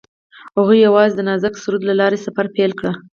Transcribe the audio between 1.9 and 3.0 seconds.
لارې سفر پیل کړ.